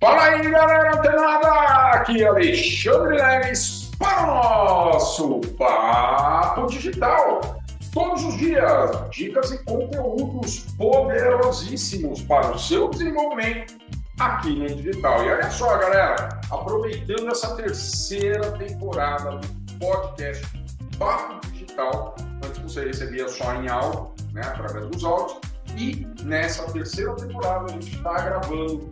[0.00, 1.48] Fala aí, galera antenada!
[1.92, 7.40] Aqui é Alexandre Leves para o nosso Papo Digital.
[7.92, 13.74] Todos os dias, dicas e conteúdos poderosíssimos para o seu desenvolvimento
[14.20, 15.24] aqui no digital.
[15.24, 20.46] E olha só, galera, aproveitando essa terceira temporada do podcast
[20.96, 22.14] Papo Digital,
[22.46, 25.40] antes você recebia só em áudio, né, através dos áudios,
[25.76, 28.88] e nessa terceira temporada a gente está gravando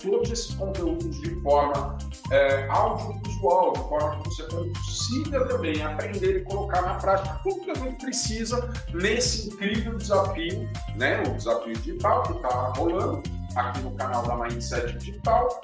[0.00, 1.98] todos esses conteúdos de forma
[2.30, 7.70] é, audiovisual, de forma que você consiga também aprender e colocar na prática tudo que
[7.70, 11.22] a gente precisa nesse incrível desafio, né?
[11.22, 13.22] O desafio digital que está rolando
[13.56, 15.60] aqui no canal da Mindset Digital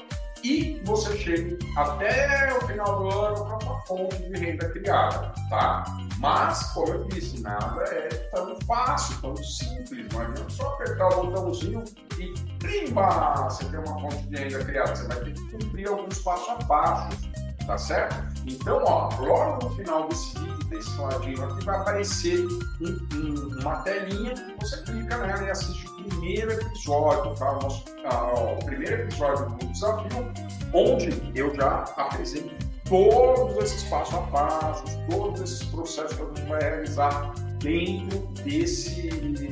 [0.46, 5.84] e você chegue até o final do ano com uma fonte de renda criada, tá?
[6.18, 11.27] Mas, como eu disse, nada é tão fácil, tão simples, não é só apertar o
[11.27, 11.84] botãozinho
[12.18, 16.18] e plimba, você tem uma fonte de renda criada, você vai ter que cumprir alguns
[16.20, 17.28] passos a passos,
[17.66, 18.15] tá certo?
[18.46, 22.46] Então, ó, logo no final desse vídeo, desse ladinho aqui, vai aparecer
[22.80, 27.52] um, um, uma telinha você clica nela e assiste primeiro episódio, tá?
[27.52, 30.32] O, nosso, ah, o primeiro episódio do desafio,
[30.73, 36.49] onde eu já apresento todos esses passos a passos, todos esses processos que a gente
[36.49, 39.09] vai realizar dentro desse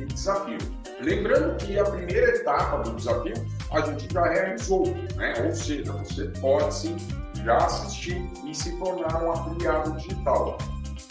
[0.07, 0.57] desafio.
[1.01, 3.33] Lembrando que a primeira etapa do desafio
[3.71, 5.33] a gente já realizou, né?
[5.45, 6.95] ou seja, você pode sim
[7.43, 10.57] já assistir e se tornar um afiliado digital.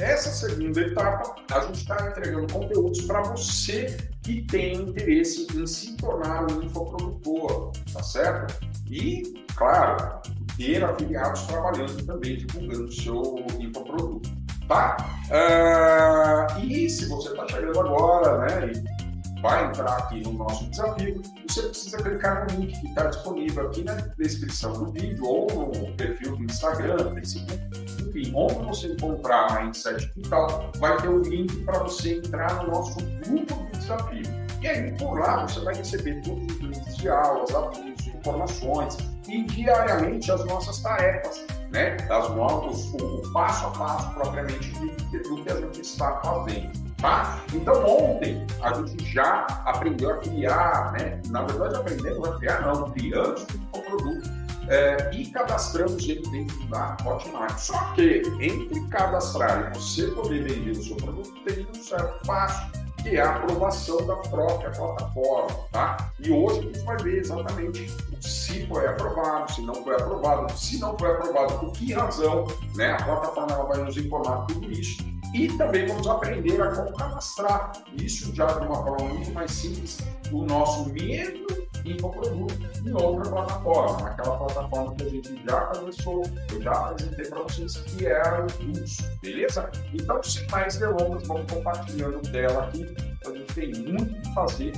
[0.00, 5.96] Essa segunda etapa, a gente está entregando conteúdos para você que tem interesse em se
[5.96, 8.66] tornar um infoprodutor, tá certo?
[8.90, 10.20] E, claro,
[10.56, 14.30] ter afiliados trabalhando também, divulgando o seu infoproduto,
[14.66, 14.96] tá?
[15.28, 18.72] Uh, e se você está chegando agora, né,
[19.44, 23.84] vai entrar aqui no nosso desafio, você precisa clicar no link que está disponível aqui
[23.84, 27.60] na descrição do vídeo ou no perfil do Instagram, Facebook,
[28.00, 32.64] enfim, onde você encontrar a Insight Digital, vai ter o um link para você entrar
[32.64, 32.96] no nosso
[33.26, 34.22] grupo do desafio.
[34.62, 38.96] E aí, por lá, você vai receber todos os links de aulas, avisos, informações
[39.28, 41.96] e diariamente as nossas tarefas, né?
[42.08, 46.83] Das novas, o, passo a passo propriamente do que a gente está fazendo.
[47.04, 47.38] Tá?
[47.52, 51.20] Então ontem a gente já aprendeu a criar, né?
[51.26, 54.30] Na verdade aprendemos a criar, não, criamos o produto
[54.70, 57.58] é, e cadastramos ele dentro da Hotmart.
[57.58, 62.72] Só que entre cadastrar e você poder vender o seu produto tem um certo passo
[63.02, 66.10] que é a aprovação da própria plataforma, tá?
[66.20, 70.78] E hoje a gente vai ver exatamente se foi aprovado, se não foi aprovado, se
[70.78, 72.92] não foi aprovado, por que razão, né?
[72.92, 78.34] A plataforma vai nos informar tudo isso e também vamos aprender a como cadastrar isso
[78.34, 79.98] já de uma forma muito mais simples,
[80.32, 81.44] o nosso mesmo
[81.84, 82.54] infoproduto
[82.86, 87.76] em outra plataforma, naquela plataforma que a gente já começou, eu já apresentei para vocês,
[87.76, 89.70] que é a Luz, beleza?
[89.92, 92.86] Então, sem mais delongas, vamos compartilhando tela aqui,
[93.26, 94.72] a gente tem muito que fazer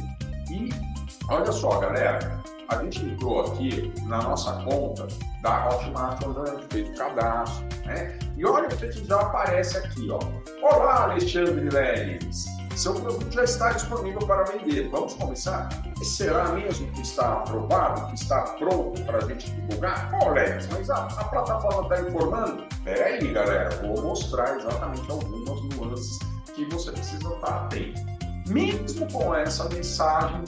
[0.50, 0.95] e
[1.28, 5.06] olha só, galera, a gente entrou aqui na nossa conta
[5.42, 8.18] da Hotmart, gente fez o cadastro, né?
[8.36, 10.18] E olha o que já aparece aqui, ó.
[10.62, 12.46] Olá, Alexandre Leles.
[12.74, 14.90] Seu produto já está disponível para vender.
[14.90, 15.68] Vamos começar?
[15.98, 20.10] E será mesmo que está aprovado, que está pronto para a gente divulgar?
[20.10, 22.64] Pô, Leles, mas a, a plataforma está informando?
[22.84, 26.18] Peraí, galera, vou mostrar exatamente algumas nuances
[26.54, 28.00] que você precisa estar atento.
[28.48, 30.44] Mesmo com essa mensagem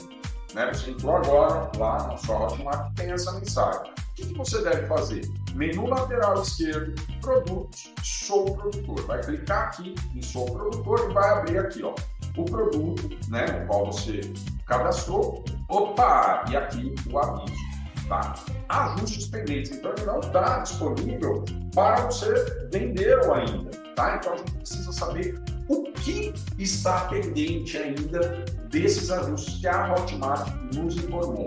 [0.53, 0.71] né?
[0.73, 3.91] Você entrou agora lá na sua Hotmart, tem essa mensagem.
[3.91, 5.21] O que, que você deve fazer?
[5.53, 9.01] Menu lateral esquerdo, produtos, sou produtor.
[9.05, 11.95] Vai clicar aqui em sou produtor e vai abrir aqui, ó,
[12.37, 14.21] o produto, né, o qual você
[14.65, 15.43] cadastrou.
[15.69, 16.45] Opa!
[16.49, 17.69] E aqui o aviso.
[18.07, 18.33] Tá?
[18.69, 19.71] Ajustes pendentes.
[19.71, 21.45] Então ele não está disponível
[21.75, 22.33] para você
[22.71, 23.69] vender ainda.
[23.95, 24.15] Tá?
[24.15, 30.51] Então a gente precisa saber o que está pendente ainda desses ajustes que a Hotmart
[30.73, 31.45] nos informou.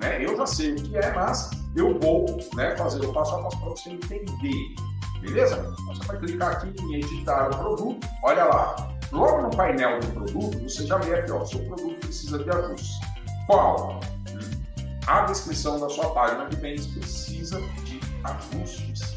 [0.00, 0.24] Né?
[0.24, 2.24] Eu já sei o que é, mas eu vou
[2.54, 4.74] né, fazer o passo a passo para você entender.
[5.20, 5.74] Beleza?
[5.86, 8.06] Você vai clicar aqui em editar o produto.
[8.22, 8.94] Olha lá.
[9.12, 12.98] Logo no painel do produto, você já vê aqui, ó, seu produto precisa de ajustes.
[13.46, 14.00] Qual?
[15.06, 19.13] A descrição da sua página de bens precisa de ajustes.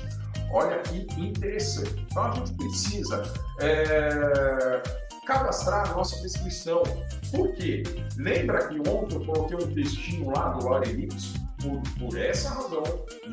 [0.51, 2.05] Olha que interessante.
[2.09, 3.23] Então a gente precisa
[3.59, 4.81] é,
[5.25, 6.83] cadastrar a nossa descrição.
[7.31, 7.83] Por quê?
[8.17, 11.33] Lembra que ontem eu coloquei um textinho lá do Lorelix?
[11.61, 12.83] Por, por essa razão,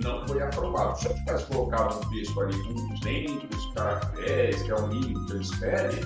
[0.02, 0.98] não foi aprovado.
[0.98, 5.32] Se eu tivesse colocado um texto ali com 200 caracteres, que é o mínimo que
[5.34, 6.00] eles pedem,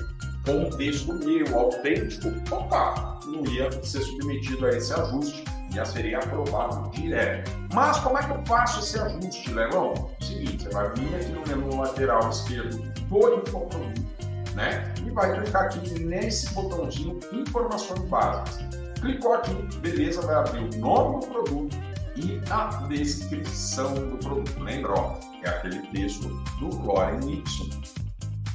[0.44, 6.18] com um texto meu, autêntico, opa, não ia ser submetido a esse ajuste já seria
[6.18, 7.50] aprovado direto.
[7.72, 10.10] Mas como é que eu faço esse ajuste, Lelão?
[10.20, 14.02] Seguinte, você vai vir aqui no menu lateral esquerdo do infoproduto,
[14.54, 14.92] né?
[15.04, 18.66] E vai clicar aqui nesse botãozinho Informações Básicas.
[19.00, 21.76] Clicou aqui, beleza, vai abrir o nome do produto
[22.16, 24.58] e a descrição do produto.
[24.60, 26.28] Lembra, ó, é aquele texto
[26.58, 27.70] do Chlorine Nixon.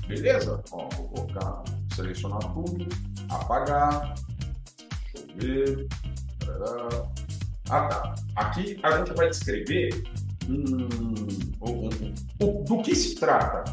[0.07, 0.62] Beleza?
[0.71, 1.63] Ó, vou colocar,
[1.95, 2.88] selecionar tudo,
[3.30, 4.13] apagar,
[5.13, 5.88] deixa eu ver.
[7.69, 8.15] Ah, tá.
[8.35, 10.03] Aqui a gente vai descrever
[10.50, 10.88] um,
[11.61, 11.89] um,
[12.41, 13.63] um, do que se trata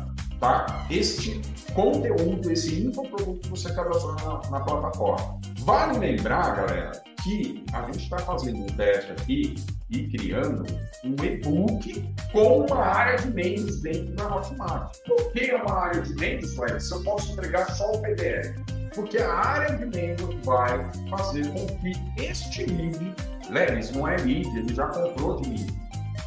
[0.41, 0.87] tá?
[0.91, 1.41] este
[1.75, 5.41] conteúdo, esse infoproduto que você cadastrou na, na plataforma.
[5.61, 6.93] Vale lembrar, galera,
[7.23, 9.55] que a gente está fazendo um teste aqui
[9.91, 10.65] e criando
[11.05, 14.97] um e-book com uma área de membros dentro da Hotmart.
[15.07, 18.80] Por que uma área de membros, Se eu posso entregar só o PDF?
[18.95, 23.15] Porque a área de membros vai fazer com que este lead,
[23.49, 25.67] Leves não é lead, ele já comprou de mim.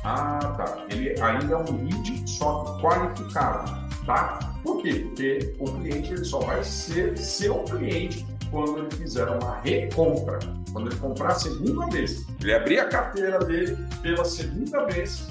[0.03, 0.85] Ah, tá.
[0.89, 3.71] Ele ainda é um lead só qualificado,
[4.05, 4.39] tá?
[4.63, 5.05] Por quê?
[5.07, 10.39] Porque o cliente ele só vai ser seu cliente quando ele fizer uma recompra.
[10.71, 12.25] Quando ele comprar a segunda vez.
[12.41, 15.27] Ele abrir a carteira dele pela segunda vez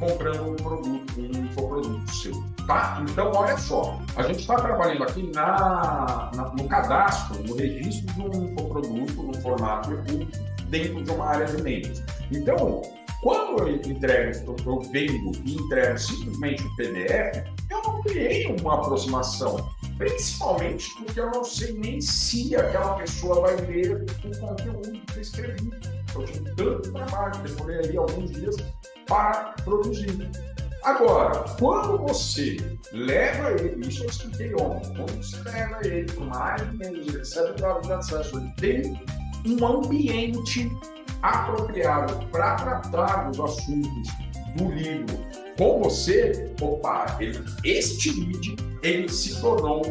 [0.00, 2.32] comprando um produto, um infoproduto seu,
[2.70, 3.02] tá?
[3.02, 8.20] Então, olha só, a gente está trabalhando aqui na, na, no cadastro, no registro de
[8.20, 10.30] um infoproduto no formato e-book
[10.66, 12.00] dentro de uma área de membros.
[12.30, 12.82] Então,
[13.22, 19.68] quando eu entrego, eu vendo e entrego simplesmente o PDF, eu não criei uma aproximação.
[19.98, 25.20] Principalmente porque eu não sei nem se aquela pessoa vai ler o conteúdo que eu
[25.20, 25.70] escrevi.
[26.14, 28.56] Eu tive tanto trabalho, demorei aí alguns dias
[29.06, 30.30] para produzir.
[30.82, 32.56] Agora, quando você
[32.92, 37.06] leva ele, isso eu expliquei ontem, quando você leva ele para uma área de menos,
[37.06, 39.02] ele recebe dados de ele tem
[39.46, 40.70] um ambiente
[41.22, 44.08] apropriado para tratar dos assuntos
[44.56, 45.18] do livro
[45.58, 49.82] com você, opa, ele, este lead ele se tornou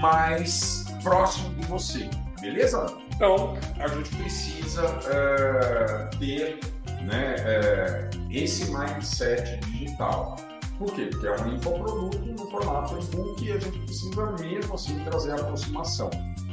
[0.00, 2.10] mais próximo de você,
[2.40, 2.84] beleza?
[3.14, 6.58] Então, a gente precisa é, ter
[7.04, 10.36] né, é, esse mindset digital.
[10.78, 11.06] Por quê?
[11.06, 15.34] Porque é um infoproduto no formato e-book e a gente precisa mesmo assim trazer a
[15.36, 16.10] aproximação.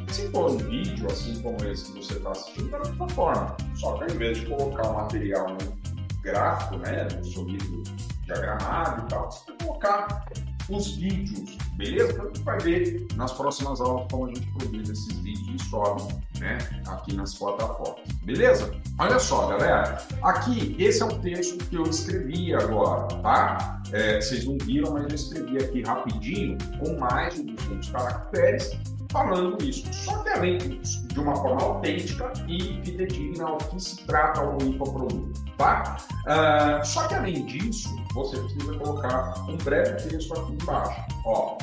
[0.10, 3.56] Se for um vídeo, assim como esse que você está assistindo, da mesma forma.
[3.76, 7.84] Só que ao invés de colocar o material no gráfico, né, no sorriso
[8.26, 10.26] diagramado e tal, você vai colocar
[10.70, 12.12] os vídeos, beleza?
[12.12, 15.70] Então a gente vai ver nas próximas aulas como a gente produz esses vídeos e
[15.70, 16.04] sobe
[16.40, 16.58] né,
[16.88, 18.72] aqui nas plataformas, beleza?
[18.98, 23.82] Olha só, galera, aqui esse é um texto que eu escrevi agora, tá?
[23.92, 28.72] É, vocês não viram, mas eu escrevi aqui rapidinho, com mais de 200 caracteres,
[29.12, 29.92] falando isso.
[29.94, 34.58] Só que além disso, de uma forma autêntica e fidedigna ao que se trata o
[34.64, 35.98] infoproduto, tá?
[36.26, 41.02] Uh, só que além disso, você precisa colocar um breve texto aqui embaixo.
[41.26, 41.58] Ó,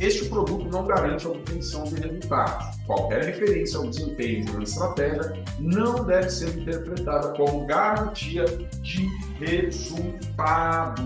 [0.00, 2.76] este produto não garante a obtenção de resultados.
[2.86, 8.44] Qualquer referência ao desempenho de uma estratégia não deve ser interpretada como garantia
[8.80, 9.08] de
[9.40, 11.04] resultados.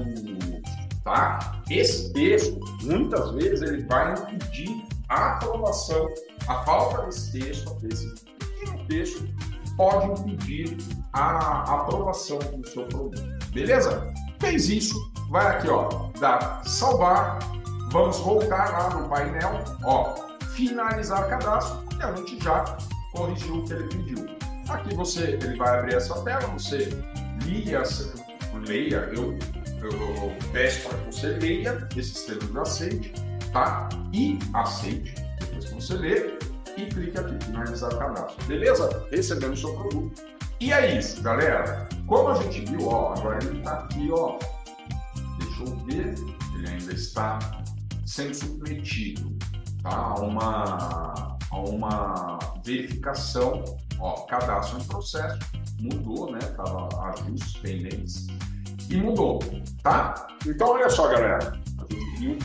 [1.02, 1.62] Tá?
[1.70, 6.08] Esse texto, muitas vezes, ele vai impedir a aprovação,
[6.46, 9.28] a falta desse texto, desse pequeno texto,
[9.76, 10.76] pode impedir
[11.14, 13.22] a aprovação do seu produto.
[13.52, 14.12] Beleza?
[14.42, 15.88] Fez isso, vai aqui, ó,
[16.18, 17.38] dá salvar,
[17.92, 20.16] vamos voltar lá no painel, ó,
[20.56, 22.76] finalizar cadastro e a gente já
[23.12, 24.26] corrigiu o que ele pediu.
[24.68, 26.88] Aqui você, ele vai abrir essa tela, você
[27.44, 27.84] lia,
[28.66, 29.38] leia, eu,
[29.80, 33.12] eu, eu peço para que você leia esses termos de aceite,
[33.52, 33.88] tá?
[34.12, 36.38] E aceite, depois que você ler,
[36.76, 38.44] e clique aqui, finalizar cadastro.
[38.46, 39.06] Beleza?
[39.12, 40.20] Recebendo o seu produto.
[40.62, 41.88] E é isso, galera.
[42.06, 44.38] Como a gente viu, ó, agora ele está aqui, ó.
[45.40, 46.14] Deixa eu ver,
[46.54, 47.64] ele ainda está
[48.06, 49.36] sendo submetido
[49.82, 49.90] tá?
[49.90, 53.64] a, uma, a uma verificação,
[53.98, 55.40] ó, cadastro em processo,
[55.80, 56.38] mudou, né?
[56.40, 58.28] Estava ajustes pendentes
[58.88, 59.40] e mudou,
[59.82, 60.28] tá?
[60.46, 62.38] Então, olha só, galera, a gente viu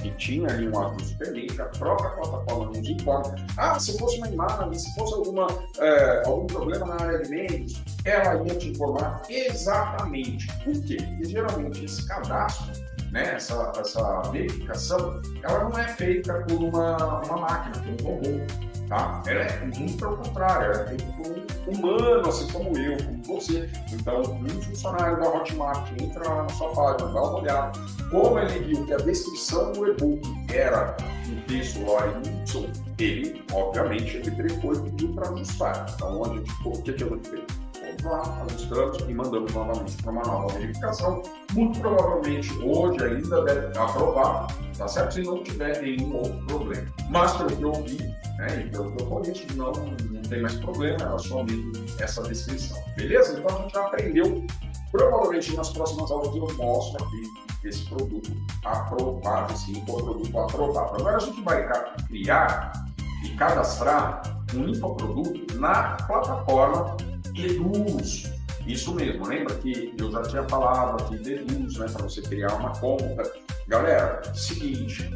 [0.00, 3.34] que tinha ali um ajuste pendente, a própria plataforma nos informa.
[3.56, 5.46] Ah, se fosse uma imagem, se fosse alguma,
[5.78, 10.46] é, algum problema na área de meios, ela ia te informar exatamente.
[10.64, 10.96] Por quê?
[10.96, 12.72] Porque geralmente esse cadastro,
[13.12, 18.69] né, essa, essa verificação, ela não é feita por uma, uma máquina, por um robô
[18.90, 19.22] tá?
[19.26, 23.70] Ela é muito pelo contrário, ela é por um humano, assim como eu, como você.
[23.92, 27.78] Então, um funcionário da Hotmart entra lá na sua página, dá uma olhada.
[28.10, 30.20] Como ele viu que a descrição do e-book
[30.52, 30.96] era
[31.28, 35.86] um texto lá Y, ele, obviamente, ele trepou e pediu para ajustar.
[35.94, 37.70] Então, a gente, o que, que a gente fez?
[38.04, 41.22] lá, ajustamos e mandamos novamente para uma nova verificação.
[41.52, 44.46] Muito provavelmente hoje ainda deve aprovar,
[44.78, 45.14] tá certo?
[45.14, 46.86] Se não tiver nenhum outro problema.
[47.10, 48.90] Mas pelo que eu vi, né, e pelo
[49.32, 51.04] que não, não tem mais problema,
[51.44, 52.82] mesmo essa descrição.
[52.96, 53.38] Beleza?
[53.38, 54.46] Então a gente já aprendeu.
[54.90, 58.32] Provavelmente nas próximas aulas eu mostro aqui esse produto
[58.64, 60.96] aprovado, sim, o aprovado.
[60.96, 61.68] Agora a gente vai
[62.08, 62.72] criar
[63.22, 64.22] e cadastrar
[64.54, 66.96] um infoproduto na plataforma
[67.36, 68.32] Eduz.
[68.66, 72.54] Isso mesmo, lembra que eu já tinha falado aqui de Eduz, né, para você criar
[72.54, 73.30] uma conta.
[73.68, 75.08] Galera, seguinte,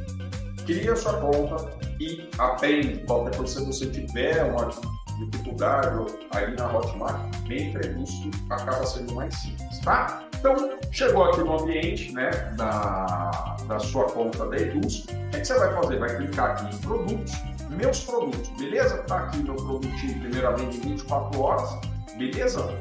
[0.67, 2.99] cria sua conta e aprende.
[3.07, 4.71] Qualquer coisa, você tiver uma
[5.19, 10.23] dificuldade aí na Hotmart, Eduz que acaba sendo mais simples, tá?
[10.39, 15.59] Então, chegou aqui no ambiente né, da, da sua conta da Eduz, o que, você
[15.59, 15.99] vai fazer?
[15.99, 17.33] Vai clicar aqui em produtos,
[17.71, 18.99] meus produtos, beleza?
[19.05, 21.79] Tá aqui meu produtinho, primeiramente 24 horas,
[22.17, 22.79] beleza?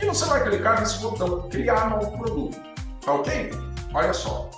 [0.00, 2.58] E você vai clicar nesse botão criar novo produto,
[3.04, 3.50] tá ok?
[3.92, 4.48] Olha só,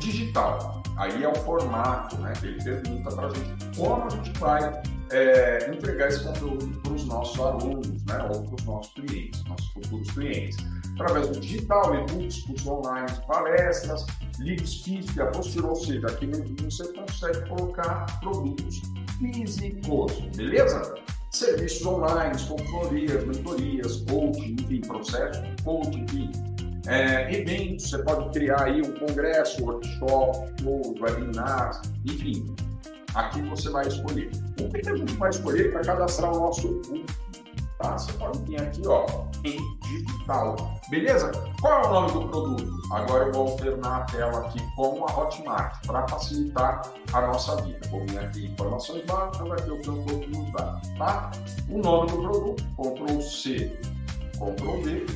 [0.00, 2.32] digital, aí é o formato, né?
[2.40, 6.92] Que ele pergunta para a gente como a gente vai é, entregar esse conteúdo para
[6.92, 8.28] os nossos alunos, né?
[8.32, 10.56] Ou para os nossos clientes, nossos futuros clientes
[10.98, 14.06] através do digital, e-books, cursos online, palestras,
[14.38, 16.26] livros físicos, apostila, ou seja, aqui
[16.62, 18.80] você consegue colocar produtos
[19.18, 20.94] físicos, beleza?
[21.30, 26.55] Serviços online, consultorias, mentorias, coaching, enfim, processo, coaching, enfim.
[26.86, 32.54] É, eventos, você pode criar aí um congresso, workshop, shows, webinars, enfim.
[33.14, 34.30] Aqui você vai escolher.
[34.60, 36.80] O que a gente vai escolher para cadastrar o nosso
[37.78, 37.96] tá?
[37.96, 39.06] Você pode vir aqui, ó,
[39.44, 40.56] em digital.
[40.90, 41.30] Beleza?
[41.60, 42.72] Qual é o nome do produto?
[42.92, 47.80] Agora eu vou alternar a tela aqui com a Hotmart para facilitar a nossa vida.
[47.90, 51.30] Vou vir aqui em informações básicas, aqui eu tenho todos os dados, tá?
[51.70, 53.78] O nome do produto, Ctrl C,
[54.38, 55.06] Ctrl V.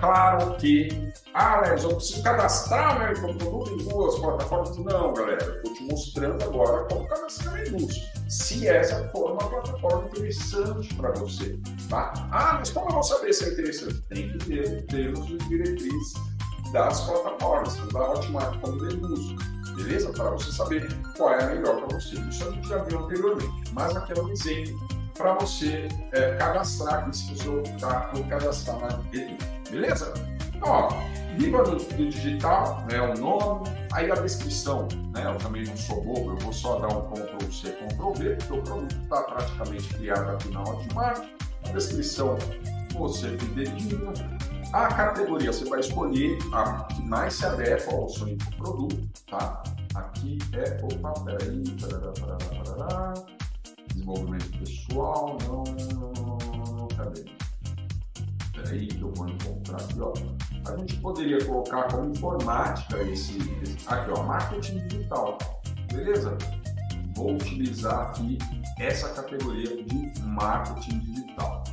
[0.00, 4.76] Claro que, ah, Alex, eu preciso cadastrar meu produto em duas plataformas.
[4.78, 7.94] Não, galera, eu estou te mostrando agora como cadastrar em duas
[8.28, 11.58] se essa for uma plataforma interessante para você.
[11.88, 12.12] Tá?
[12.30, 14.00] Ah, mas como eu vou saber se é interessante?
[14.02, 16.12] Tem que ter termos de diretriz
[16.72, 19.36] das plataformas, da Hotmart como de uso,
[19.76, 20.12] beleza?
[20.12, 20.86] Para você saber
[21.16, 22.16] qual é a melhor para você.
[22.16, 27.00] Isso a gente já viu anteriormente, mas aqui é um exemplo para você é, cadastrar
[27.00, 29.36] aqui, se você optar por cadastrar na Edu,
[29.70, 30.14] beleza?
[30.54, 30.88] Então, ó,
[31.36, 36.02] Viva do, do, digital, né, o nome, aí a descrição, né, eu também não sou
[36.02, 39.94] bobo, eu vou só dar um Ctrl C, Ctrl V, porque o produto está praticamente
[39.94, 41.28] criado aqui na Hotmart,
[41.64, 42.36] a descrição
[42.92, 44.12] você fidelina,
[44.72, 49.62] a categoria você vai escolher a que mais se adequa ao seu produto, tá?
[49.94, 53.14] Aqui é, opa, peraí, parará, parará, parará,
[54.08, 57.24] desenvolvimento pessoal, não, não, não, não, cadê?
[58.54, 60.12] Peraí que eu vou encontrar aqui, ó
[60.72, 65.38] a gente poderia colocar como informática esse, esse aqui, ó, marketing digital,
[65.92, 66.36] beleza?
[67.16, 68.38] Vou utilizar aqui
[68.78, 71.64] essa categoria de marketing digital.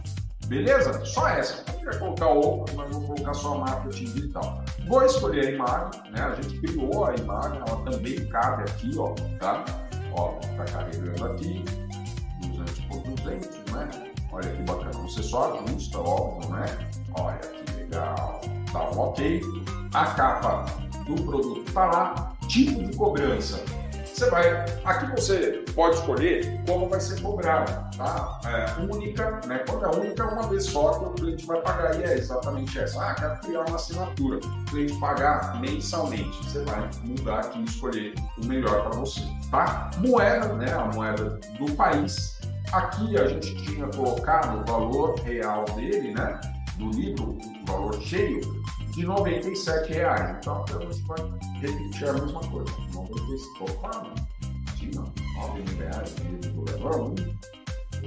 [0.47, 1.03] Beleza?
[1.05, 1.63] Só essa.
[1.63, 4.63] Poderia colocar outra, mas vou colocar só marketing digital.
[4.87, 6.21] Vou escolher a imagem, né?
[6.21, 9.65] A gente criou a imagem, ela também cabe aqui, ó, tá?
[10.13, 11.63] Ó, tá carregando aqui,
[13.25, 13.89] 200 por 200, né?
[14.31, 14.91] Olha que bacana.
[15.03, 16.65] Você só ajusta, óbvio, né?
[17.17, 18.41] Olha que legal
[18.75, 19.41] tá um ok.
[19.93, 20.65] A capa
[21.07, 23.63] do produto está lá, tipo de cobrança.
[24.05, 28.39] Você vai, aqui você pode escolher como vai ser cobrado, tá?
[28.45, 29.59] É, única, né?
[29.67, 33.01] Quando é única, uma vez só que o cliente vai pagar e é exatamente essa.
[33.03, 36.37] Ah, quero criar uma assinatura, o cliente pagar mensalmente.
[36.45, 39.91] Você vai mudar aqui e escolher o melhor para você, tá?
[39.97, 40.71] Moeda, né?
[40.71, 42.34] A moeda do país.
[42.71, 46.39] Aqui a gente tinha colocado o valor real dele, né?
[46.77, 48.41] Do livro, o valor cheio,
[48.91, 50.37] de R$ reais.
[50.37, 51.17] Então, a gente vai
[51.61, 52.71] repetir a mesma coisa.
[52.93, 54.13] 97, opa,
[54.67, 55.03] imagina,
[55.53, 56.15] R$ reais,
[56.73, 57.15] agora um.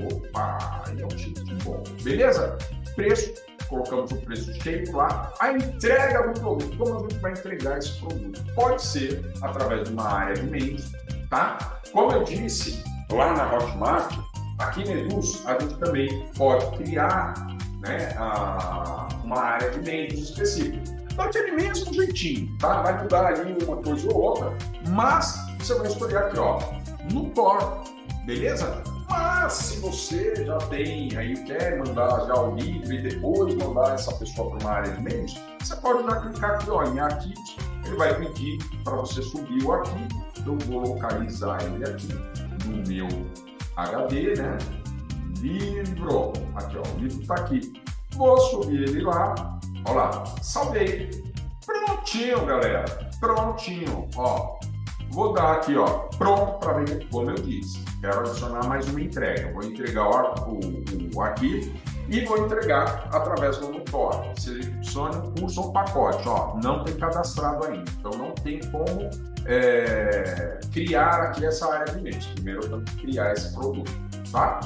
[0.07, 1.83] Opa, aí é um tipo de bom.
[2.03, 2.57] Beleza?
[2.95, 3.33] Preço,
[3.69, 5.33] colocamos o preço cheio lá.
[5.41, 8.55] A entrega do produto, como a gente vai entregar esse produto?
[8.55, 10.93] Pode ser através de uma área de meios,
[11.31, 11.81] tá?
[11.93, 14.19] Como eu disse, lá na Hotmart,
[14.59, 17.35] aqui na Eduz, a gente também pode criar
[17.81, 20.99] né, a, uma área de meios específica.
[21.15, 22.83] Daquele mesmo jeitinho, tá?
[22.83, 24.57] Vai mudar ali uma coisa ou outra,
[24.88, 26.61] mas você vai escolher aqui, ó,
[27.12, 27.83] no Tor,
[28.25, 28.83] beleza?
[29.11, 34.15] Mas se você já tem aí, quer mandar já o livro e depois mandar essa
[34.15, 37.97] pessoa para uma área de meios, você pode já clicar aqui ó, em arquivos, ele
[37.97, 42.15] vai pedir para você subir o arquivo, eu vou localizar ele aqui
[42.65, 43.09] no meu
[43.79, 44.59] HD, né?
[45.41, 47.73] Livro, aqui ó, o livro está aqui
[48.19, 49.33] Vou subir ele lá.
[49.87, 51.09] Olha lá, salvei.
[51.65, 52.85] Prontinho, galera.
[53.21, 54.09] Prontinho.
[54.17, 54.59] Ó,
[55.11, 55.87] vou dar aqui, ó,
[56.19, 57.79] pronto para vender, como eu disse.
[58.01, 59.53] Quero adicionar mais uma entrega.
[59.53, 60.09] Vou entregar
[60.49, 60.61] o, o,
[61.15, 61.73] o arquivo
[62.09, 64.25] e vou entregar através do Nutor.
[64.37, 66.29] Selecione o curso ou pacote.
[66.29, 69.09] Ó, não tem cadastrado ainda, então não tem como
[69.47, 72.26] é, criar aqui essa área de mês.
[72.26, 73.90] Primeiro eu tenho que criar esse produto,
[74.30, 74.61] tá?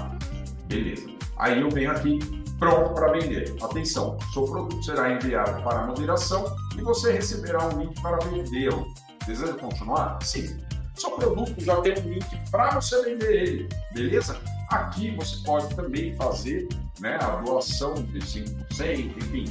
[0.66, 1.06] Beleza.
[1.38, 2.18] Aí eu venho aqui
[2.58, 3.54] pronto para vender.
[3.60, 6.44] Atenção, seu produto será enviado para a moderação
[6.76, 8.86] e você receberá um link para vendê-lo.
[9.26, 10.18] Deseja continuar?
[10.22, 10.58] Sim.
[10.94, 14.38] Seu produto já tem um link para você vender ele, beleza?
[14.72, 16.66] Aqui você pode também fazer
[16.98, 19.44] né, a doação de 5%, enfim,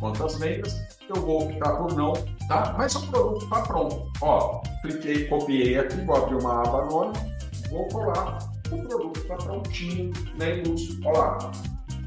[0.00, 0.76] quantas vendas.
[1.08, 2.12] Eu vou optar por não,
[2.48, 2.74] tá?
[2.76, 4.10] Mas o produto está pronto.
[4.20, 7.12] Ó, cliquei, copiei aqui, vou abrir uma aba nova,
[7.70, 8.38] vou colar.
[8.72, 10.98] O produto está prontinho, né, Lúcio?
[11.04, 11.52] Olha lá,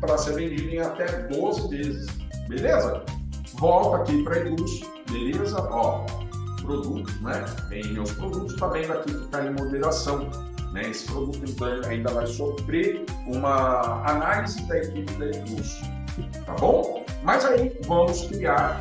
[0.01, 2.07] para ser vendido em até 12 vezes,
[2.49, 3.05] beleza?
[3.53, 5.61] Volta aqui para Ilus, beleza?
[5.71, 6.05] Ó,
[6.61, 7.45] produtos, né?
[7.69, 10.48] Tem meus produtos, tá vendo aqui que está em moderação.
[10.73, 10.89] Né?
[10.89, 15.81] Esse produto ainda vai sofrer uma análise da equipe da Ilus,
[16.45, 17.03] tá bom?
[17.23, 18.79] Mas aí vamos criar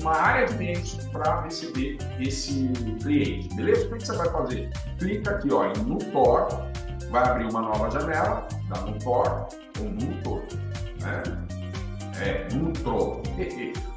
[0.00, 2.68] uma área de meios para receber esse
[3.02, 3.86] cliente, beleza?
[3.86, 4.70] O que você vai fazer?
[4.98, 6.48] Clica aqui ó, em Nutor,
[7.10, 9.46] vai abrir uma nova janela, da Nutor,
[9.78, 10.42] ou Nutor,
[11.00, 11.22] né?
[12.18, 13.22] É, Nutro.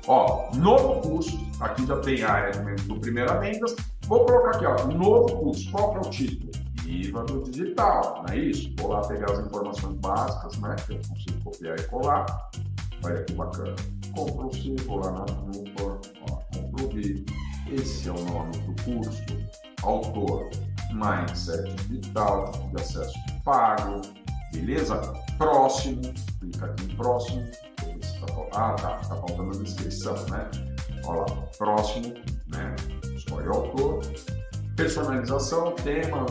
[0.07, 2.51] ó, novo curso, aqui já tem a área
[2.83, 3.75] do Primeira Vendas.
[4.07, 5.71] Vou colocar aqui, ó, novo curso.
[5.71, 6.48] Qual é o título?
[6.89, 8.73] Viva do Digital, não é isso?
[8.79, 10.75] Vou lá pegar as informações básicas, né?
[10.87, 12.49] Que eu consigo copiar e colar.
[13.05, 13.75] Olha que bacana.
[14.15, 17.25] Ctrl C, vou lá na ó, Ctrl V.
[17.71, 19.23] Esse é o nome do curso.
[19.83, 20.49] Autor,
[20.91, 23.13] Mindset Digital, de acesso
[23.45, 24.01] pago,
[24.51, 24.99] beleza?
[25.37, 26.01] Próximo,
[26.39, 27.45] clica aqui em próximo,
[27.77, 30.49] tá, ah, tá, tá faltando a descrição, né?
[31.05, 32.15] Olha lá, próximo,
[32.47, 32.75] né?
[33.15, 34.01] Escolhe o autor,
[34.75, 36.25] personalização, tema,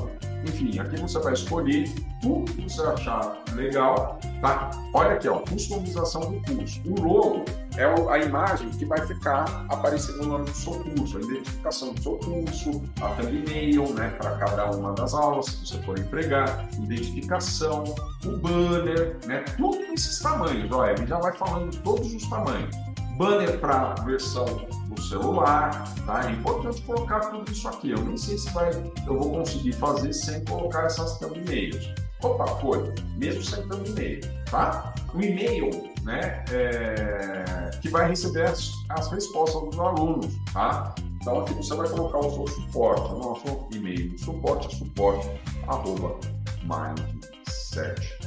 [0.44, 4.70] enfim, aqui você vai escolher tudo que você achar legal, tá?
[4.94, 6.80] Olha aqui, ó, customização do curso.
[6.84, 7.44] O logo
[7.76, 12.02] é a imagem que vai ficar aparecendo no nome do seu curso, a identificação do
[12.02, 17.84] seu curso, a thumbnail, né, para cada uma das aulas, se você for empregar, identificação,
[18.24, 22.74] o banner, né, tudo esses tamanhos, ó, ele já vai falando todos os tamanhos.
[23.18, 24.46] Banner para versão
[24.88, 26.30] do celular, tá?
[26.30, 27.90] É importante colocar tudo isso aqui.
[27.90, 28.70] Eu nem sei se vai,
[29.08, 31.92] eu vou conseguir fazer sem colocar essas thumbnails.
[32.22, 34.94] Opa, foi, mesmo sem thumbnail, tá?
[35.12, 35.68] O e-mail,
[36.04, 40.94] né, é, que vai receber as, as, respostas dos alunos, tá?
[41.20, 45.28] Então aqui você vai colocar o seu suporte, o nosso e-mail, suporte suporte,
[45.66, 46.18] arroba
[46.62, 48.17] mindset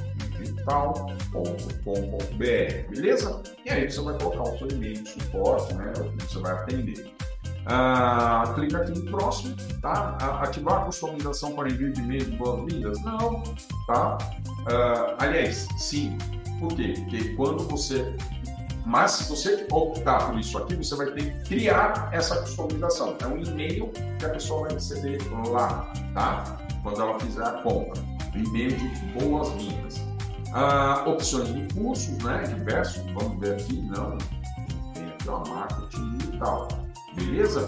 [0.41, 3.41] digital.com.br, beleza?
[3.65, 5.91] E aí você vai colocar o seu e-mail de suporte, né?
[6.19, 7.13] Você vai atender.
[7.65, 10.17] Ah, clica aqui em próximo, tá?
[10.41, 13.01] Ativar a customização para envio de e-mail de boas-vindas?
[13.03, 13.43] Não,
[13.87, 14.17] tá?
[14.67, 16.17] Ah, aliás, sim.
[16.59, 16.93] Por quê?
[16.97, 18.15] Porque quando você
[18.85, 23.15] mas se você optar por isso aqui, você vai ter que criar essa customização.
[23.21, 26.57] É um e-mail que a pessoa vai receber lá, tá?
[26.81, 28.01] Quando ela fizer a compra.
[28.33, 28.87] E-mail de
[29.19, 30.01] boas-vindas.
[30.53, 32.43] Ah, opções de cursos, né?
[32.43, 34.17] Diversos, vamos ver aqui, não.
[34.93, 36.67] Tem aqui ó, marketing digital.
[37.15, 37.67] Beleza?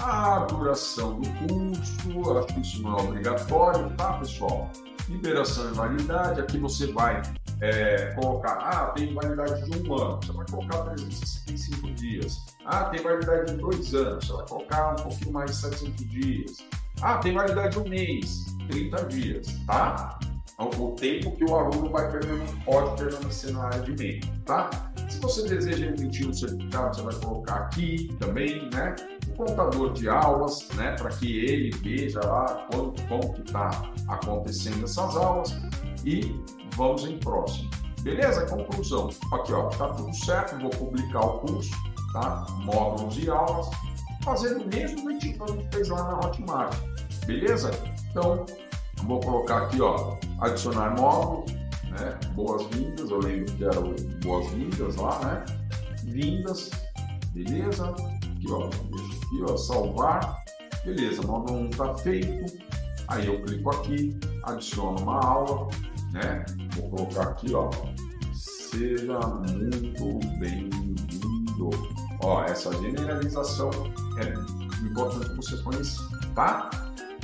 [0.00, 4.70] A duração do curso, acho que isso não é obrigatório, tá, pessoal?
[5.08, 7.20] Liberação e validade, aqui você vai
[7.60, 12.38] é, colocar, ah, tem validade de um ano, você vai colocar 365 dias.
[12.64, 16.58] Ah, tem validade de dois anos, você vai colocar um pouquinho mais de 700 dias.
[17.02, 20.18] Ah, tem validade de um mês, 30 dias, tá?
[20.60, 22.10] O tempo que o aluno vai
[22.64, 24.68] pode permanecer na área de meio, tá?
[25.08, 28.94] Se você deseja emitir um certificado, você vai colocar aqui também, né?
[29.28, 30.92] O contador de aulas, né?
[30.92, 33.70] Para que ele veja lá quanto, como que está
[34.08, 35.56] acontecendo essas aulas
[36.04, 36.38] e
[36.76, 37.70] vamos em próximo.
[38.02, 38.46] Beleza?
[38.46, 39.08] Conclusão.
[39.32, 41.70] Aqui, ó, tá tudo certo, vou publicar o curso,
[42.12, 42.46] tá?
[42.64, 43.68] Módulos e aulas,
[44.22, 46.76] fazendo o mesmo jeitinho que a gente fez lá na Hotmart.
[47.26, 47.70] Beleza?
[48.10, 48.44] Então,
[49.04, 51.44] Vou colocar aqui, ó, adicionar módulo,
[51.90, 52.18] né?
[52.34, 55.44] Boas-vindas, eu lembro que era o boas-vindas lá, né?
[56.04, 56.70] Vindas,
[57.32, 57.90] beleza?
[57.90, 60.36] Aqui, ó, deixa aqui, ó, salvar.
[60.84, 62.58] Beleza, módulo 1 está feito.
[63.08, 65.68] Aí eu clico aqui, adiciono uma aula,
[66.12, 66.44] né?
[66.76, 67.68] Vou colocar aqui, ó,
[68.32, 71.70] seja muito bem-vindo.
[72.22, 73.70] Ó, essa generalização
[74.18, 76.02] é importante que você conheça,
[76.34, 76.70] tá?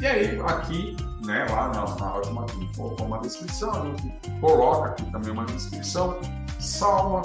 [0.01, 5.11] E aí, aqui, né, lá na, na Hotmart, colocou uma descrição, a gente coloca aqui
[5.11, 6.21] também uma descrição,
[6.61, 7.23] salva,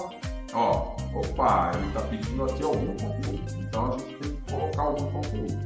[0.54, 3.44] ó, opa, ele está pedindo aqui algum conteúdo.
[3.60, 5.60] Então a gente tem que colocar algum conteúdo.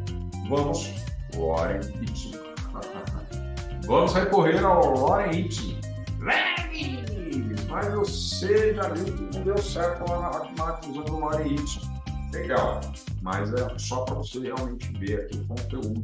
[0.49, 0.93] Vamos,
[1.35, 2.41] Loren Y.
[3.85, 5.79] Vamos recorrer ao Loren Y.
[6.19, 7.65] Leves!
[7.69, 11.95] Mas você já viu que não deu certo lá na Hotmart usando o Loren Y.
[12.33, 12.81] Legal,
[13.21, 16.03] mas é só para você realmente ver aqui o conteúdo,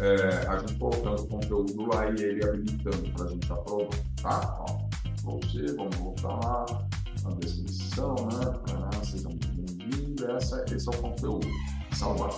[0.00, 3.88] é, a gente colocando o conteúdo lá e ele habilitando para a gente aprovar,
[4.22, 4.64] tá?
[4.66, 4.78] Ó,
[5.22, 6.64] você, vamos voltar lá
[7.24, 8.60] na descrição, né?
[8.74, 11.46] Ah, sejam bem-vindos, essa, esse é o conteúdo.
[11.92, 12.30] Salvar.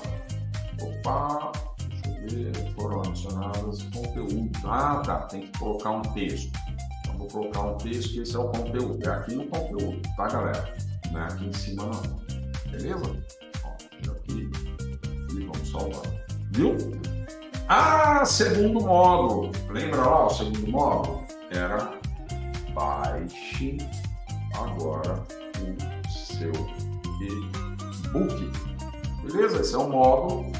[0.81, 1.53] Opa,
[2.01, 4.65] deixa eu ver, foram adicionados conteúdos.
[4.65, 6.51] Ah, tá, tem que colocar um texto.
[7.01, 9.09] Então, vou colocar um texto que esse é o conteúdo.
[9.09, 10.75] É aqui no conteúdo, tá, galera?
[11.13, 12.73] Não é aqui em cima, não.
[12.73, 13.03] Beleza?
[13.65, 13.69] Ó,
[14.11, 14.51] aqui
[15.31, 16.03] e vamos salvar.
[16.51, 16.77] Viu?
[17.69, 19.51] Ah, segundo módulo.
[19.71, 21.25] Lembra lá o segundo módulo?
[21.51, 21.93] Era
[22.75, 23.77] baixe
[24.55, 25.25] agora
[25.59, 26.53] o seu
[27.21, 28.53] e-book.
[29.23, 29.61] Beleza?
[29.61, 30.53] Esse é o módulo.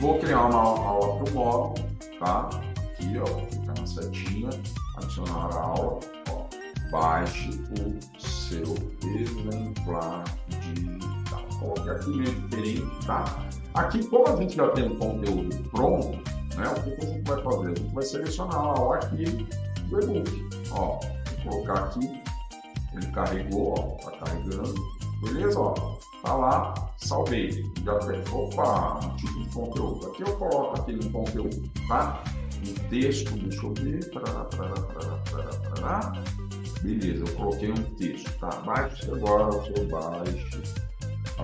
[0.00, 2.50] Vou criar uma, uma outro módulo, tá?
[2.76, 4.50] Aqui, ó, clicar na setinha,
[4.96, 6.44] adicionar a aula, ó,
[6.90, 8.74] baixe o seu
[9.16, 11.44] exemplar digital.
[11.60, 13.24] Coloquei aqui meio diferente, tá?
[13.74, 16.10] Aqui, como a gente já tem o conteúdo pronto,
[16.56, 16.68] né?
[16.68, 17.66] O que a gente vai fazer?
[17.66, 19.46] A gente vai selecionar o arquivo
[19.88, 20.48] do e-book.
[20.70, 21.00] Ó,
[21.44, 22.22] vou colocar aqui
[22.96, 24.74] ele carregou, ó, tá carregando.
[25.22, 25.74] Beleza, ó.
[26.22, 27.64] Tá lá, salvei.
[27.84, 28.22] Já tem.
[28.32, 30.06] Opa, um tipo de conteúdo.
[30.06, 32.22] Aqui eu coloco aqui no conteúdo, tá?
[32.66, 34.10] Um texto, deixa eu ver.
[34.10, 34.82] Parará, parará,
[35.30, 36.22] parará.
[36.82, 38.48] Beleza, eu coloquei um texto, tá?
[38.64, 40.83] Baixe agora o seu baixe.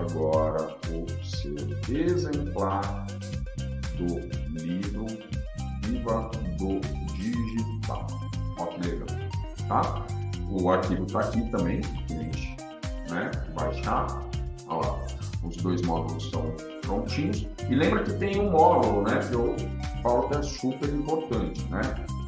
[0.01, 1.55] Agora o seu
[1.95, 3.05] exemplar
[3.97, 4.19] do
[4.59, 5.05] livro
[5.83, 6.79] Viva do
[7.13, 8.07] Digital.
[8.57, 9.07] Ó que legal,
[9.67, 10.05] tá?
[10.49, 12.57] O arquivo está aqui também, cliente
[13.11, 14.07] né, baixar.
[14.67, 14.99] Olha lá,
[15.43, 17.47] os dois módulos estão prontinhos.
[17.69, 19.55] E lembra que tem um módulo, né, que eu
[20.01, 21.81] falo que é super importante, né?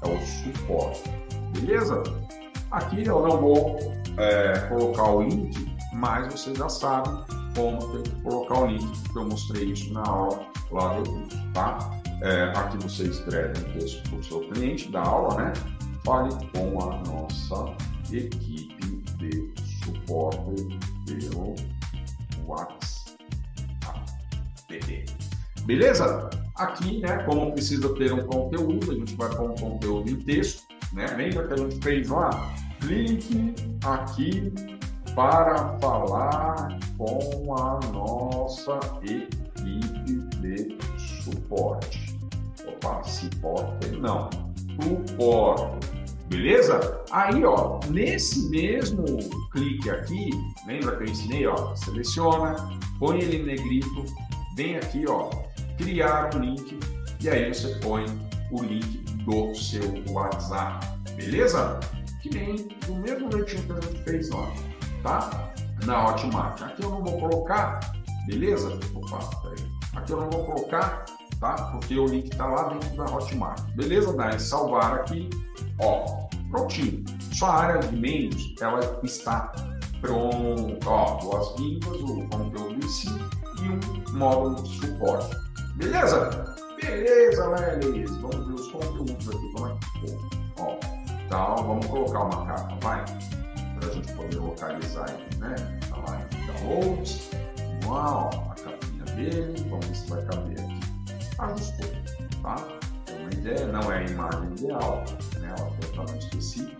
[0.03, 1.09] É o suporte.
[1.53, 2.03] Beleza?
[2.69, 3.77] Aqui eu não vou
[4.17, 7.09] é, colocar o link, mas você já sabe
[7.55, 11.37] como tem que colocar o link, porque eu mostrei isso na aula lá do curso,
[11.53, 12.01] tá?
[12.21, 15.53] É, aqui você escreve um texto para o seu cliente da aula, né?
[16.05, 17.75] Fale com a nossa
[18.11, 21.55] equipe de suporte pelo
[22.45, 22.93] WhatsApp.
[25.65, 26.29] Beleza?
[26.55, 30.63] Aqui, né, como precisa ter um conteúdo, a gente vai pôr um conteúdo em texto,
[30.91, 31.05] né?
[31.17, 32.53] Lembra que a gente fez lá?
[32.79, 34.53] Clique aqui
[35.15, 39.33] para falar com a nossa equipe
[40.41, 42.17] de suporte.
[42.67, 44.29] Opa, suporte não,
[44.81, 45.93] suporte
[46.33, 46.99] Beleza?
[47.11, 49.05] Aí, ó, nesse mesmo
[49.51, 50.31] clique aqui,
[50.65, 52.55] lembra que eu ensinei, ó, seleciona,
[52.97, 54.05] põe ele em negrito,
[54.55, 55.29] vem aqui, ó,
[55.77, 56.79] criar um link
[57.21, 58.05] e aí você põe
[58.51, 60.83] o link do seu WhatsApp,
[61.15, 61.79] beleza?
[62.23, 62.55] Que nem
[62.87, 64.51] do mesmo jeitinho que a gente fez lá,
[65.03, 65.53] tá?
[65.85, 66.61] Na Hotmart.
[66.61, 67.79] Aqui eu não vou colocar,
[68.27, 68.79] beleza?
[68.95, 69.71] Opa, peraí.
[69.95, 71.05] Aqui eu não vou colocar,
[71.39, 71.53] tá?
[71.71, 73.61] Porque o link tá lá dentro da Hotmart.
[73.75, 74.13] Beleza?
[74.13, 75.29] Dá em salvar aqui
[75.79, 77.03] Ó, prontinho.
[77.31, 79.51] Sua área de meios, ela está
[80.01, 80.89] pronta.
[80.89, 85.35] Ó, boas-vindas, o conteúdo em si e um módulo de suporte.
[85.75, 86.55] Beleza?
[86.81, 88.15] Beleza, Lelis.
[88.17, 90.19] Vamos ver os conteúdos aqui, como é que ficou.
[90.59, 90.77] Ó,
[91.25, 93.05] então, vamos colocar uma capa, vai?
[93.83, 95.55] Para a gente poder localizar aqui, né?
[95.89, 97.29] Tá lá em downloads.
[97.85, 99.65] Uau, a capinha dele.
[99.69, 100.79] Vamos ver se vai caber aqui.
[101.37, 101.89] Ajustou,
[102.41, 102.55] tá?
[103.23, 105.03] uma ideia, não é a imagem ideal,
[105.39, 105.55] né?
[105.57, 106.77] ela tem o tamanho específico.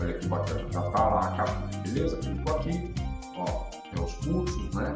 [0.00, 2.16] Olha que bacana, já está lá a capinha, beleza?
[2.18, 2.94] Clico aqui,
[3.36, 3.44] ó,
[3.90, 4.94] tem os cursos, né?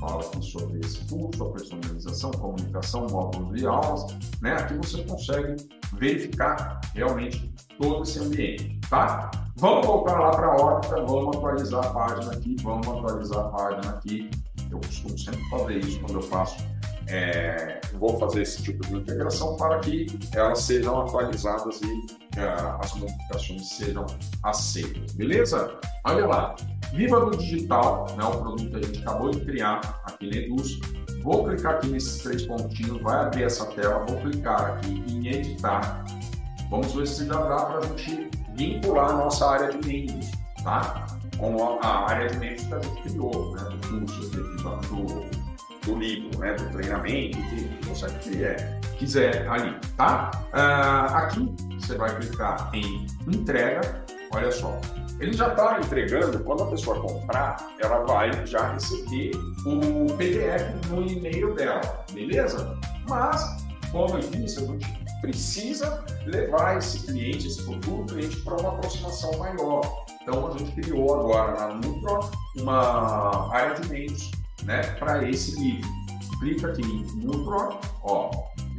[0.00, 4.54] Fala aqui sobre esse curso, a personalização, comunicação, módulos de aulas, né?
[4.54, 5.56] Aqui você consegue
[5.94, 9.30] verificar realmente todo esse ambiente, tá?
[9.56, 13.94] Vamos voltar lá para a ótica, vamos atualizar a página aqui, vamos atualizar a página
[13.94, 14.30] aqui.
[14.70, 16.74] Eu costumo sempre fazer isso quando eu faço
[17.08, 22.94] é, vou fazer esse tipo de integração para que elas sejam atualizadas e uh, as
[22.94, 24.06] modificações sejam
[24.42, 25.12] aceitas.
[25.12, 25.78] Beleza?
[26.04, 26.56] Olha lá.
[26.92, 30.78] Viva do Digital, né, o produto que a gente acabou de criar aqui na Eduz.
[31.22, 36.04] Vou clicar aqui nesses três pontinhos, vai abrir essa tela, vou clicar aqui em editar.
[36.70, 40.30] Vamos ver se já dá para a gente vincular a nossa área de membros,
[40.62, 41.06] tá?
[41.38, 46.38] Com a, área de membros que a gente criou, né, do curso, do, do livro,
[46.38, 50.30] né, do treinamento, que você quiser, quiser ali, tá?
[50.52, 54.80] Uh, aqui você vai clicar em entrega, olha só,
[55.20, 59.32] ele já está entregando, quando a pessoa comprar, ela vai já receber
[59.64, 62.76] o PDF no e-mail dela, beleza?
[63.08, 63.44] Mas,
[63.92, 69.36] como eu disse, a gente precisa levar esse cliente, esse futuro cliente, para uma aproximação
[69.38, 70.04] maior.
[70.22, 74.30] Então, a gente criou agora na Nutro uma área de meios
[74.64, 75.88] né, para esse livro.
[76.40, 78.30] Clica aqui em Nutro, ó,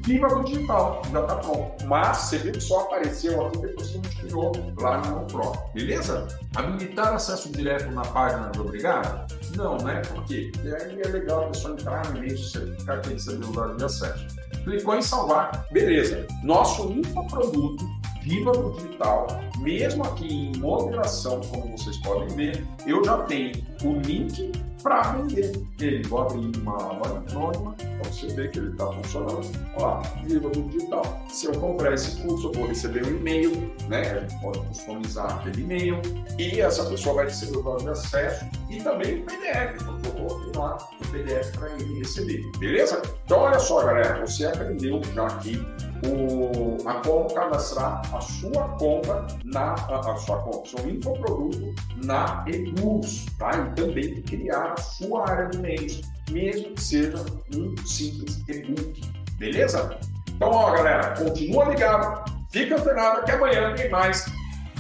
[0.05, 1.83] Viva do digital, já está pronto.
[1.87, 5.51] Mas você viu que só apareceu aqui depois que a gente criou lá no Pro.
[5.73, 6.27] Beleza?
[6.55, 9.33] Habilitar acesso direto na página do Obrigado?
[9.55, 10.03] Não, né?
[10.03, 10.51] Por quê?
[10.53, 14.27] Porque aí é legal a pessoa entrar no e-mail e ficar o dado de acesso.
[14.65, 16.25] Clicou em salvar, beleza.
[16.43, 17.85] Nosso infoproduto
[18.23, 19.27] Viva do Digital,
[19.59, 23.51] mesmo aqui em moderação, como vocês podem ver, eu já tenho
[23.83, 24.51] o link
[24.85, 26.07] para vender ele.
[26.07, 27.75] Vou abrir uma loja anônima
[28.11, 29.49] você ver que ele está funcionando.
[29.79, 31.25] Lá, Viva do Digital.
[31.27, 33.51] Se eu comprar esse curso, eu vou receber um e-mail,
[33.89, 34.11] né?
[34.11, 36.01] A gente pode customizar aquele e-mail
[36.37, 40.51] e essa pessoa vai receber o de acesso e também o PDF, porque eu vou
[40.55, 42.43] lá o PDF para ele receber.
[42.59, 43.01] Beleza?
[43.25, 45.65] Então, olha só, galera, você aprendeu já aqui
[46.03, 52.43] o, a como cadastrar a sua conta na a, a sua conta, seu infoproduto na
[52.47, 53.51] Eduz, tá?
[53.51, 59.01] E também criar a sua área de e-mails, mesmo que seja um simples e-book,
[59.37, 59.97] beleza?
[60.29, 64.25] Então, ó, galera, continua ligado, fica antenado que amanhã tem mais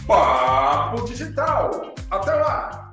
[0.05, 1.93] Papo Digital.
[2.11, 2.84] Até lá!